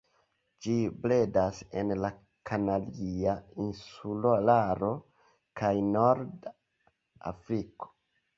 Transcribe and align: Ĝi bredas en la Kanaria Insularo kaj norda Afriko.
Ĝi 0.65 0.75
bredas 1.01 1.59
en 1.81 1.93
la 2.03 2.09
Kanaria 2.51 3.35
Insularo 3.65 4.89
kaj 5.63 5.73
norda 5.91 6.55
Afriko. 7.35 7.93